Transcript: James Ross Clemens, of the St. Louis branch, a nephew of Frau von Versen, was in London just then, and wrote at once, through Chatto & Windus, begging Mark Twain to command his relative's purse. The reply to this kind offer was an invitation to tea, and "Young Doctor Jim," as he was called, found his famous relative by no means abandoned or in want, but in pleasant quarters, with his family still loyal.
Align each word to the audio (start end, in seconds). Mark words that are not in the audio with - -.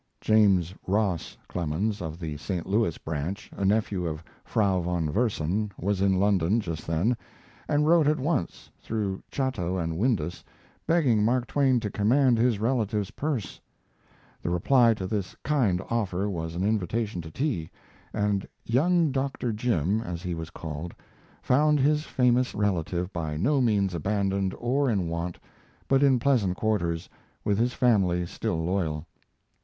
James 0.19 0.73
Ross 0.87 1.37
Clemens, 1.47 2.01
of 2.01 2.19
the 2.19 2.35
St. 2.37 2.65
Louis 2.65 2.97
branch, 2.97 3.51
a 3.55 3.63
nephew 3.63 4.07
of 4.07 4.23
Frau 4.43 4.81
von 4.81 5.07
Versen, 5.11 5.69
was 5.79 6.01
in 6.01 6.19
London 6.19 6.59
just 6.59 6.87
then, 6.87 7.15
and 7.67 7.85
wrote 7.87 8.07
at 8.07 8.17
once, 8.19 8.71
through 8.79 9.21
Chatto 9.29 9.77
& 9.77 9.79
Windus, 9.95 10.43
begging 10.87 11.23
Mark 11.23 11.45
Twain 11.45 11.79
to 11.81 11.91
command 11.91 12.39
his 12.39 12.57
relative's 12.57 13.11
purse. 13.11 13.61
The 14.41 14.49
reply 14.49 14.95
to 14.95 15.05
this 15.05 15.35
kind 15.43 15.79
offer 15.91 16.27
was 16.27 16.55
an 16.55 16.63
invitation 16.63 17.21
to 17.21 17.29
tea, 17.29 17.69
and 18.11 18.47
"Young 18.65 19.11
Doctor 19.11 19.53
Jim," 19.53 20.01
as 20.01 20.23
he 20.23 20.33
was 20.33 20.49
called, 20.49 20.95
found 21.43 21.79
his 21.79 22.05
famous 22.05 22.55
relative 22.55 23.13
by 23.13 23.37
no 23.37 23.61
means 23.61 23.93
abandoned 23.93 24.55
or 24.57 24.89
in 24.89 25.07
want, 25.07 25.37
but 25.87 26.01
in 26.01 26.17
pleasant 26.17 26.57
quarters, 26.57 27.07
with 27.45 27.59
his 27.59 27.73
family 27.75 28.25
still 28.25 28.65
loyal. 28.65 29.05